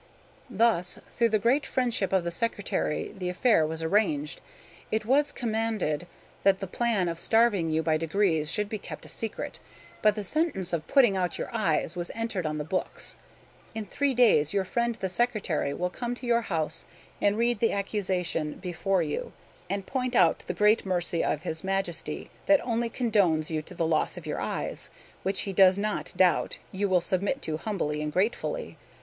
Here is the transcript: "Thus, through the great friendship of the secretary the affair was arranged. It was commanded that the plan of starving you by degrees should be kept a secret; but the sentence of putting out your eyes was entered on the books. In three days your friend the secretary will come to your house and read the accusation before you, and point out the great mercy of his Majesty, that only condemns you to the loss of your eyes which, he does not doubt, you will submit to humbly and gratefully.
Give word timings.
"Thus, 0.49 0.97
through 1.11 1.29
the 1.29 1.37
great 1.37 1.63
friendship 1.63 2.11
of 2.11 2.23
the 2.23 2.31
secretary 2.31 3.13
the 3.15 3.29
affair 3.29 3.67
was 3.67 3.83
arranged. 3.83 4.41
It 4.91 5.05
was 5.05 5.31
commanded 5.31 6.07
that 6.41 6.57
the 6.59 6.65
plan 6.65 7.07
of 7.07 7.19
starving 7.19 7.69
you 7.69 7.83
by 7.83 7.97
degrees 7.97 8.49
should 8.49 8.67
be 8.67 8.79
kept 8.79 9.05
a 9.05 9.09
secret; 9.09 9.59
but 10.01 10.15
the 10.15 10.23
sentence 10.23 10.73
of 10.73 10.87
putting 10.87 11.15
out 11.15 11.37
your 11.37 11.53
eyes 11.53 11.95
was 11.95 12.09
entered 12.15 12.47
on 12.47 12.57
the 12.57 12.63
books. 12.63 13.15
In 13.75 13.85
three 13.85 14.15
days 14.15 14.55
your 14.55 14.65
friend 14.65 14.95
the 14.95 15.07
secretary 15.07 15.71
will 15.71 15.91
come 15.91 16.15
to 16.15 16.25
your 16.25 16.41
house 16.41 16.83
and 17.21 17.37
read 17.37 17.59
the 17.59 17.71
accusation 17.71 18.53
before 18.53 19.03
you, 19.03 19.33
and 19.69 19.85
point 19.85 20.15
out 20.15 20.39
the 20.47 20.55
great 20.55 20.83
mercy 20.83 21.23
of 21.23 21.43
his 21.43 21.63
Majesty, 21.63 22.31
that 22.47 22.59
only 22.65 22.89
condemns 22.89 23.51
you 23.51 23.61
to 23.61 23.75
the 23.75 23.85
loss 23.85 24.17
of 24.17 24.25
your 24.25 24.41
eyes 24.41 24.89
which, 25.21 25.41
he 25.41 25.53
does 25.53 25.77
not 25.77 26.11
doubt, 26.17 26.57
you 26.71 26.89
will 26.89 27.01
submit 27.01 27.43
to 27.43 27.57
humbly 27.57 28.01
and 28.01 28.11
gratefully. 28.11 28.79